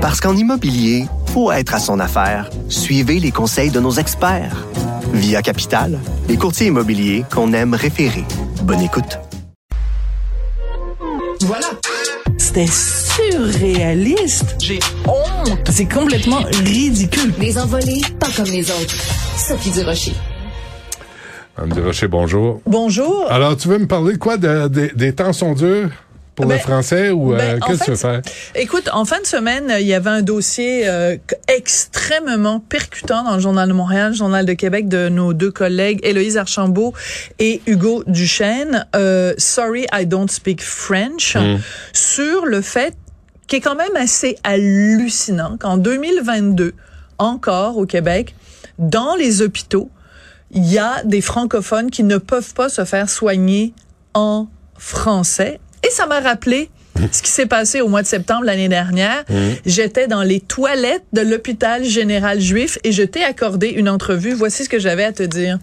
[0.00, 2.48] Parce qu'en immobilier, faut être à son affaire.
[2.68, 4.66] Suivez les conseils de nos experts.
[5.12, 8.24] Via Capital, les courtiers immobiliers qu'on aime référer.
[8.62, 9.18] Bonne écoute.
[11.42, 11.66] Voilà.
[12.38, 14.56] C'était surréaliste.
[14.60, 15.68] J'ai honte.
[15.70, 17.32] C'est complètement ridicule.
[17.38, 18.94] Les envolées, pas comme les autres.
[19.36, 20.12] Sophie Durocher.
[21.56, 22.60] Madame Durocher, bonjour.
[22.66, 23.26] Bonjour.
[23.30, 24.36] Alors, tu veux me parler de quoi?
[24.36, 25.90] De- de- des temps sont durs?
[26.40, 28.22] Pour Ben, le français ou euh, ben, en qu'est-ce que tu veux faire?
[28.54, 31.16] Écoute, en fin de semaine, il y avait un dossier euh,
[31.48, 36.00] extrêmement percutant dans le Journal de Montréal, le Journal de Québec de nos deux collègues,
[36.02, 36.94] Héloïse Archambault
[37.38, 38.86] et Hugo Duchesne.
[38.96, 41.36] Euh, Sorry, I don't speak French.
[41.92, 42.94] Sur le fait
[43.46, 46.72] qui est quand même assez hallucinant qu'en 2022,
[47.18, 48.34] encore au Québec,
[48.78, 49.90] dans les hôpitaux,
[50.52, 53.72] il y a des francophones qui ne peuvent pas se faire soigner
[54.14, 55.60] en français.
[55.90, 56.68] Et ça m'a rappelé
[57.10, 59.24] ce qui s'est passé au mois de septembre l'année dernière.
[59.66, 64.32] J'étais dans les toilettes de l'hôpital général juif et je t'ai accordé une entrevue.
[64.32, 65.58] Voici ce que j'avais à te dire.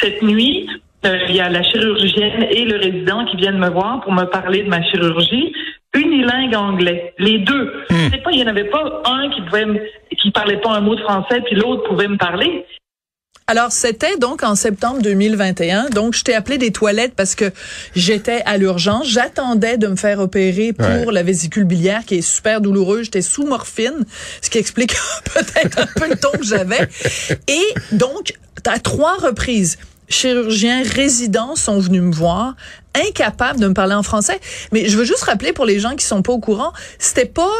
[0.00, 0.68] Cette nuit,
[1.04, 4.24] euh, il y a la chirurgienne et le résident qui viennent me voir pour me
[4.24, 5.52] parler de ma chirurgie.
[5.94, 7.72] Unilingue anglais, les deux.
[7.90, 9.80] C'est pas, il y en avait pas un qui pouvait, me-
[10.16, 12.64] qui parlait pas un mot de français, puis l'autre pouvait me parler.
[13.48, 15.90] Alors, c'était donc en septembre 2021.
[15.90, 17.50] Donc, je t'ai appelé des toilettes parce que
[17.94, 19.08] j'étais à l'urgence.
[19.08, 21.12] J'attendais de me faire opérer pour Ouais.
[21.12, 23.04] la vésicule biliaire qui est super douloureuse.
[23.04, 24.04] J'étais sous morphine,
[24.40, 24.94] ce qui explique
[25.34, 26.88] peut-être un peu le ton que j'avais.
[27.48, 28.32] Et donc,
[28.66, 29.76] à trois reprises,
[30.12, 32.54] chirurgiens résidents sont venus me voir,
[32.94, 34.38] incapables de me parler en français.
[34.72, 37.50] Mais je veux juste rappeler pour les gens qui sont pas au courant, c'était pas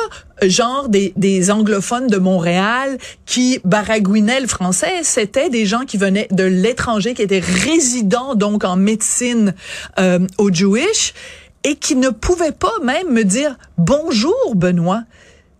[0.42, 5.96] euh, genre des, des anglophones de Montréal qui baragouinaient le français, c'était des gens qui
[5.96, 9.54] venaient de l'étranger, qui étaient résidents donc en médecine
[9.98, 11.14] euh, au Jewish
[11.64, 15.04] et qui ne pouvaient pas même me dire bonjour Benoît.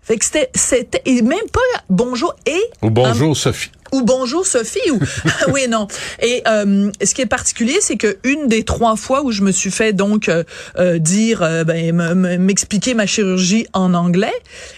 [0.04, 3.70] Fait que c'était c'était et même pas bonjour et Ou bonjour, Sophie.
[3.92, 4.98] ou bonjour Sophie ou
[5.52, 5.86] oui non.
[6.20, 9.52] Et euh, ce qui est particulier c'est que une des trois fois où je me
[9.52, 10.42] suis fait donc euh,
[10.78, 14.32] euh, dire euh, ben me- me- m'expliquer ma chirurgie en anglais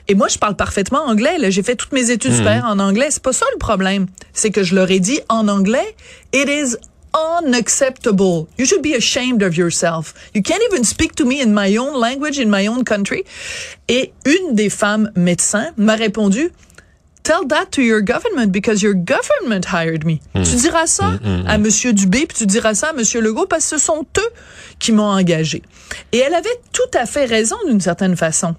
[0.08, 1.48] et moi je parle parfaitement anglais là.
[1.48, 3.06] J'ai fait toutes mes études supérieures en anglais.
[3.10, 4.06] C'est pas ça le problème.
[4.34, 5.94] C'est que je leur ai dit en anglais
[6.34, 6.76] it is
[7.14, 8.48] unacceptable.
[8.58, 10.14] You should be ashamed of yourself.
[10.34, 13.24] You can't even speak to me in my own language, in my own country.
[13.88, 16.50] Et une des femmes médecins m'a répondu,
[17.22, 20.20] Tell that to your government because your government hired me.
[20.34, 23.78] Tu diras ça à Monsieur Dubé, puis tu diras ça à Monsieur Legault parce que
[23.78, 24.30] ce sont eux
[24.78, 25.62] qui m'ont engagé.
[26.12, 28.54] Et elle avait tout à fait raison d'une certaine façon.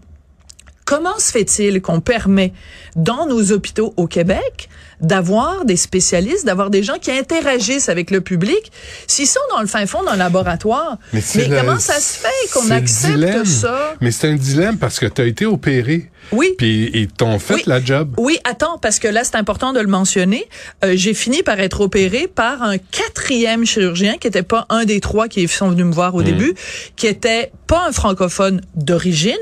[0.83, 2.53] Comment se fait-il qu'on permet
[2.95, 4.67] dans nos hôpitaux au Québec
[5.01, 8.71] d'avoir des spécialistes, d'avoir des gens qui interagissent avec le public
[9.07, 10.97] s'ils sont dans le fin fond d'un laboratoire?
[11.13, 13.93] Mais, comment ça se fait qu'on accepte ça?
[14.01, 16.09] Mais c'est un dilemme parce que tu as été opéré.
[16.31, 16.53] Oui.
[16.57, 17.63] Puis ils t'ont fait Oui.
[17.67, 18.13] la job.
[18.17, 20.47] Oui, attends, parce que là, c'est important de le mentionner.
[20.83, 24.99] Euh, j'ai fini par être opéré par un quatrième chirurgien qui était pas un des
[24.99, 26.53] trois qui sont venus me voir au début,
[26.95, 29.33] qui était pas un francophone d'origine,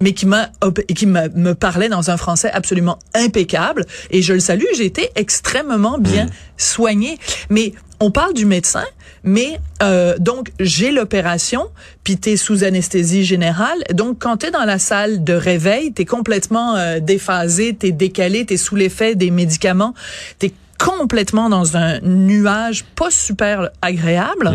[0.00, 0.50] mais qui m'a
[0.94, 3.84] qui m'a- me parlait dans un français absolument impeccable.
[4.10, 6.26] Et je le salue, j'ai été extrêmement bien
[6.56, 7.18] soigné.
[7.50, 8.84] Mais on parle du médecin,
[9.26, 11.66] mais euh, donc j'ai l'opération,
[12.04, 13.78] puis t'es sous anesthésie générale.
[13.92, 18.56] Donc quand t'es dans la salle de réveil, t'es complètement euh, déphasé, t'es décalé, t'es
[18.56, 19.92] sous l'effet des médicaments,
[20.38, 24.52] t'es complètement dans un nuage pas super agréable.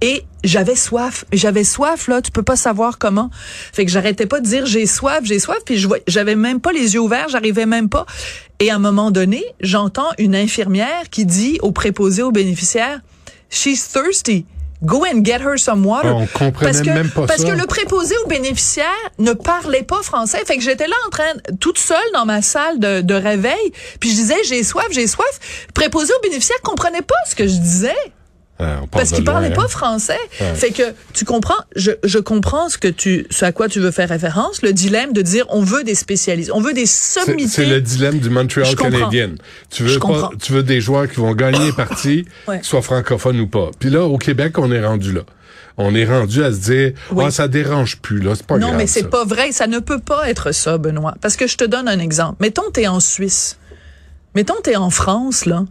[0.00, 3.30] Et j'avais soif, j'avais soif là, tu peux pas savoir comment.
[3.72, 6.94] Fait que j'arrêtais pas de dire j'ai soif, j'ai soif, puis j'avais même pas les
[6.94, 8.04] yeux ouverts, j'arrivais même pas.
[8.60, 13.00] Et à un moment donné, j'entends une infirmière qui dit au préposé aux bénéficiaires,
[13.50, 14.46] she's thirsty.
[14.82, 16.14] Go and get her some water.
[16.14, 17.48] On comprenait parce que, même pas parce ça.
[17.48, 18.86] que le préposé aux bénéficiaires
[19.18, 20.44] ne parlait pas français.
[20.44, 24.10] Fait que j'étais là en train, toute seule dans ma salle de, de réveil, puis
[24.10, 25.66] je disais j'ai soif, j'ai soif.
[25.68, 27.96] Le préposé aux bénéficiaires comprenait pas ce que je disais.
[28.60, 29.54] On part Parce qu'il parlait hein.
[29.54, 30.18] pas français.
[30.30, 30.82] Fait que
[31.12, 34.62] tu comprends, je, je comprends ce que tu, ce à quoi tu veux faire référence,
[34.62, 37.48] le dilemme de dire on veut des spécialistes, on veut des sommités.
[37.48, 38.92] c'est le dilemme du Montreal Je comprends.
[38.92, 39.30] Canadien.
[39.70, 40.30] Tu Je veux pas, comprends.
[40.40, 42.58] tu veux des joueurs qui vont gagner les parties, Ouais.
[42.58, 43.70] qu'ils soient francophones ou pas.
[43.78, 45.22] Puis là, au Québec, on est rendu là.
[45.76, 47.24] On est rendu à se dire, Oui.
[47.26, 48.78] ah, ça dérange plus, là, c'est pas non, grave.
[48.78, 49.50] mais c'est pas vrai.
[49.50, 51.16] Ça ne peut pas être ça, Benoît.
[51.20, 52.36] Parce que je te donne un exemple.
[52.38, 53.58] Mettons, t'es en Suisse.
[54.36, 55.64] Mettons, t'es en France, là.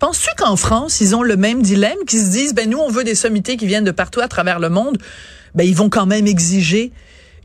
[0.00, 3.04] Penses-tu qu'en France, ils ont le même dilemme, qu'ils se disent, ben, nous, on veut
[3.04, 4.98] des sommités qui viennent de partout à travers le monde?
[5.54, 6.90] Ben, ils vont quand même exiger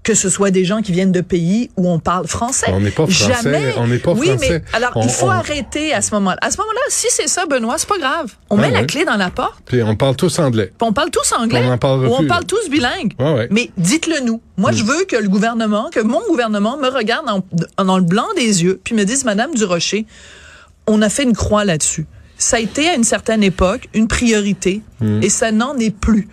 [0.04, 2.68] que ce soit des gens qui viennent de pays où on parle français.
[2.69, 3.74] On n'est pas français, Jamais.
[3.78, 4.62] on n'est pas oui, français.
[4.63, 6.38] mais alors On- il faut on- arrêter à ce moment-là.
[6.42, 8.31] À ce moment-là, si c'est ça, Benoît, c'est pas grave.
[8.52, 8.86] On met Ah la ouais.
[8.86, 9.63] clé dans la porte.
[9.66, 10.68] Puis on parle tous anglais.
[10.78, 11.63] Puis on parle tous anglais.
[11.66, 13.13] On en parlera ou on parle tous bilingue.
[13.19, 13.48] Ouais, ouais.
[13.50, 14.42] Mais dites-le nous.
[14.57, 18.28] Moi, je veux que le gouvernement, que mon gouvernement me regarde en- dans le blanc
[18.38, 20.06] des yeux, puis me dise, Madame Durocher,
[20.86, 22.06] on a fait une croix là-dessus.
[22.38, 25.22] Ça a été à une certaine époque une priorité, Hmm.
[25.24, 26.28] et ça n'en est plus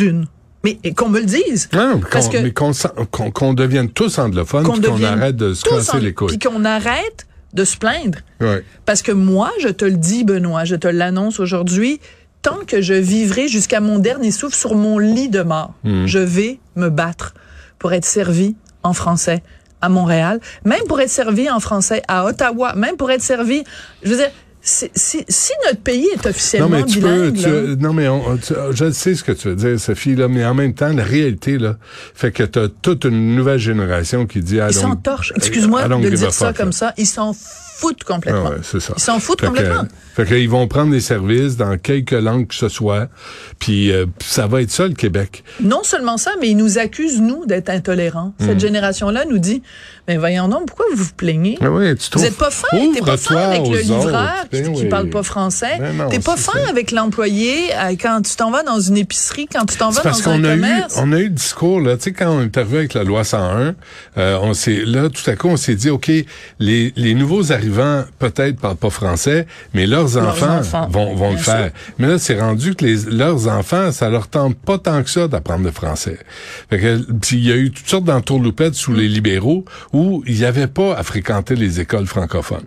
[0.00, 0.26] une.
[0.64, 1.68] Mais qu'on me le dise.
[1.72, 2.72] Non, Parce qu'on- que- mais qu'on
[3.10, 6.36] qu'on qu'on devienne tous anglophones, Qu'on arrête de se casser les couilles.
[6.36, 8.18] Puis qu'on arrête de se plaindre.
[8.40, 8.64] Ouais.
[8.84, 12.00] Parce que moi, je te le dis, Benoît, je te l'annonce aujourd'hui,
[12.42, 16.06] tant que je vivrai jusqu'à mon dernier souffle sur mon lit de mort, Hmm.
[16.06, 17.34] je vais me battre
[17.78, 19.42] pour être servi en français
[19.80, 23.62] à Montréal, même pour être servi en français à Ottawa, même pour être servi,
[24.02, 24.30] je veux dire,
[24.68, 28.36] si, si, si notre pays est Non, officiellement mais tu peux, tu- non, mais on-
[28.36, 31.04] tu- je sais ce que tu veux dire, Sophie, là, mais en même temps, la
[31.04, 31.76] réalité, là,
[32.14, 35.32] fait que t'as toute une nouvelle génération qui dit, ah, ils s'en torchent.
[35.36, 36.72] Excuse-moi don't de dire ça fuck, comme là.
[36.72, 36.94] ça.
[36.98, 38.44] Ils s'en foutent complètement.
[38.46, 38.94] Ah ouais, c'est ça.
[38.96, 39.86] Ils s'en foutent Fait que- complètement.
[40.16, 43.08] fait qu'ils vont prendre des services dans quelques langues que ce soit,
[43.60, 45.44] puis euh, ça va être ça, le Québec.
[45.60, 48.32] Non seulement ça, mais ils nous accusent, nous, d'être intolérants.
[48.40, 48.46] Hmm.
[48.46, 49.62] Cette génération-là nous dit,
[50.08, 51.58] mais voyons donc, pourquoi vous vous plaignez?
[51.60, 53.92] Ah ouais, tu Vous trouves- êtes pas fin, t'es pas fin avec le aux
[54.62, 55.10] qui oui.
[55.10, 55.78] pas français.
[56.10, 56.70] T'es pas fin ça.
[56.70, 60.22] avec l'employé euh, quand tu t'en vas dans une épicerie, quand tu t'en vas parce
[60.22, 60.94] dans un a eu, commerce?
[60.98, 63.24] on a eu le discours là, tu sais quand on est arrivé avec la loi
[63.24, 63.74] 101,
[64.18, 66.10] euh, on s'est là tout à coup on s'est dit ok
[66.58, 71.38] les, les nouveaux arrivants peut-être parlent pas français, mais leurs, enfants, enfants, vont, vont le
[71.38, 71.70] faire.
[71.98, 75.28] Mais là c'est rendu que les, leurs enfants ça leur tente pas tant que ça
[75.28, 76.18] d'apprendre le français.
[76.70, 77.00] Fait que
[77.32, 80.94] il y a eu toutes sortes d'entourloupettes sous les libéraux où il y avait pas
[80.94, 82.64] à fréquenter les écoles francophones.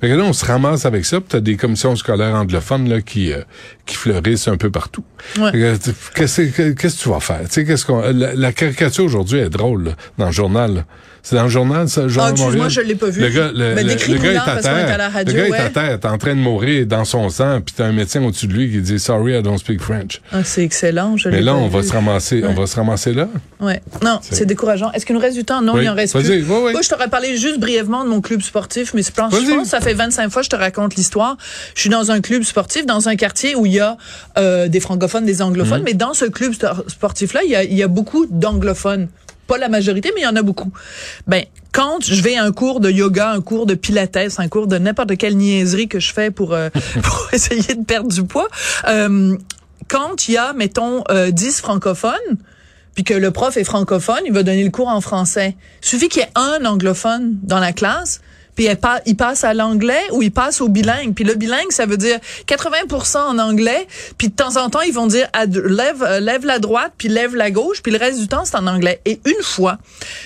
[0.00, 3.32] Fait que là on se ramasse avec ça, t'as des commissions scolaires anglophones là qui
[3.32, 3.42] euh,
[3.86, 5.04] qui fleurissent un peu partout.
[5.38, 5.52] Ouais.
[5.78, 7.40] Tu- Qu'est-ce que qu'est-ce que tu vas faire?
[7.42, 10.84] Tu sais, qu'est-ce qu'on, la, la caricature aujourd'hui est drôle, là, dans le journal.
[11.28, 13.20] C'est dans le journal, ça, Journal Ah, excuse-moi, je l'ai pas vu.
[13.20, 14.94] Le gars, le, le- le gars est à terre.
[14.94, 17.28] à la radio, le gars est à terre, est en train de mourir dans son
[17.28, 20.22] sang, puis t'as un médecin au-dessus de lui qui dit Sorry, I don't speak French.
[20.32, 21.86] Ah, c'est excellent, je Mais l'ai là, pas on va vu.
[21.88, 23.28] se ramasser, on va se ramasser là.
[23.60, 23.82] Ouais.
[24.02, 24.90] Non, c'est décourageant.
[24.92, 25.60] Est-ce qu'il nous reste du temps?
[25.60, 25.82] Non, Oui.
[25.84, 26.44] il en reste Vas-y, plus.
[26.50, 26.72] oui, oui.
[26.72, 29.54] Moi, je t'aurais parlé juste brièvement de mon club sportif, mais je pense, je Vas-y.
[29.54, 31.36] pense que ça fait 25 fois que je te raconte l'histoire.
[31.74, 33.98] Je suis dans un club sportif, dans un quartier où il y a
[34.38, 35.42] euh, des francophones, des Mhm.
[35.42, 36.54] anglophones, mais dans ce club
[36.86, 39.08] sportif-là, il y a, il y a beaucoup d'anglophones.
[39.48, 40.70] Pas la majorité, mais il y en a beaucoup.
[41.26, 44.68] Ben, quand je vais à un cours de yoga, un cours de pilates, un cours
[44.68, 46.68] de n'importe quelle niaiserie que je fais pour, euh,
[47.02, 48.48] pour essayer de perdre du poids,
[48.86, 49.36] euh,
[49.88, 52.12] quand il y a, mettons, euh, 10 francophones,
[52.94, 55.56] puis que le prof est francophone, il va donner le cours en français.
[55.82, 58.20] Il suffit qu'il y ait un anglophone dans la classe,
[58.58, 61.14] puis elle pa- il passe à l'anglais ou il passe au bilingue.
[61.14, 62.18] Puis le bilingue, ça veut dire
[62.48, 63.86] 80% en anglais,
[64.18, 65.28] puis de temps en temps, ils vont dire
[65.64, 68.56] lève, euh, lève la droite, puis lève la gauche, puis le reste du temps, c'est
[68.56, 69.00] en anglais.
[69.04, 69.78] Et une fois,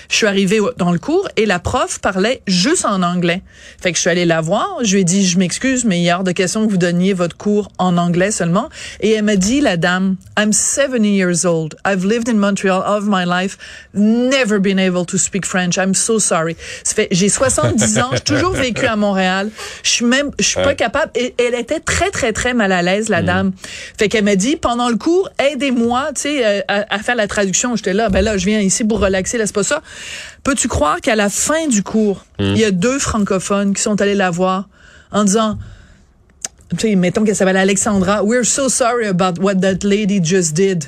[0.08, 3.42] je suis arrivée dans le cours et la prof parlait juste en anglais.
[3.82, 6.06] Fait que je suis allée la voir, je lui ai dit, je m'excuse, mais il
[6.06, 8.70] est hors de question que vous donniez votre cours en anglais seulement.
[9.00, 11.76] Et elle m'a dit, la dame, I'm 70 years old.
[11.86, 13.58] I've lived in Montreal all of my life,
[13.92, 15.76] never been able to speak French.
[15.76, 16.56] I'm so sorry.
[16.82, 19.50] Ça fait, j'ai 70 ans, toujours vécu à Montréal.
[19.82, 21.10] Je suis même, je suis pas capable.
[21.14, 23.52] Et elle était très, très, très mal à l'aise, la dame.
[23.98, 27.26] Fait qu'elle m'a dit, pendant le cours, aidez-moi, tu sais, euh, à, à faire la
[27.28, 27.76] traduction.
[27.76, 29.82] J'étais là, ben là, je viens ici pour relaxer, là, c'est pas ça.
[30.44, 34.14] Peux-tu croire qu'à la fin du cours, il y a deux francophones qui sont allés
[34.14, 34.68] la voir
[35.12, 35.58] en disant,
[36.70, 38.24] tu sais, mettons qu'elle s'appelle Alexandra.
[38.24, 40.84] We're so sorry about what that lady just did.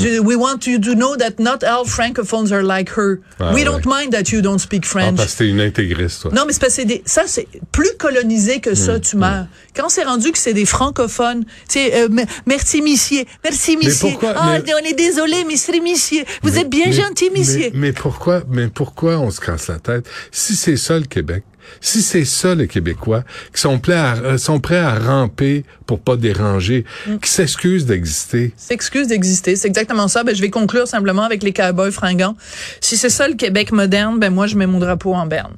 [0.00, 3.20] We want you to know that not all francophones are like her?
[3.38, 3.64] Ah, We ouais.
[3.64, 5.16] don't mind that you don't speak Ah, French.
[5.16, 6.32] parce que t'es une intégriste, toi.
[6.34, 9.16] Non, mais c'est parce que c'est des, ça, c'est plus colonisé que Mm, ça, tu
[9.16, 9.46] meurs.
[9.74, 13.24] Quand c'est rendu que c'est des francophones, tu sais, euh, me- merci, monsieur.
[13.44, 14.10] Merci, monsieur.
[14.10, 16.24] pourquoi- Ah, mais- on est désolé, monsieur, monsieur.
[16.42, 17.70] Vous êtes bien Mais- gentil, monsieur.
[17.72, 20.06] Mais, mais pourquoi, mais pourquoi on se casse la tête?
[20.32, 21.44] Si c'est ça le Québec,
[21.80, 26.00] si c'est ça les Québécois, qui sont prêts à, euh, sont prêts à ramper pour
[26.00, 27.16] pas déranger, Mm.
[27.18, 28.52] qui s'excusent d'exister.
[28.56, 29.56] s'excuse d'exister.
[29.56, 30.24] C'est exactement ça.
[30.24, 32.36] Ben, je vais conclure simplement avec les cowboys fringants.
[32.80, 35.54] Si c'est ça le Québec moderne, ben, moi, je mets mon drapeau en berne.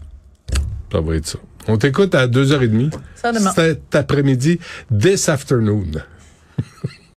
[0.92, 1.38] Ça va être ça.
[1.68, 2.92] On t'écoute à 2h30.
[3.16, 3.52] Ça demain.
[3.54, 4.60] Cet après-midi,
[4.96, 5.90] this afternoon.